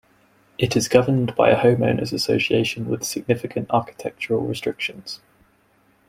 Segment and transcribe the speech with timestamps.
[0.57, 5.19] It is governed by a homeowners association with significant architectural restrictions.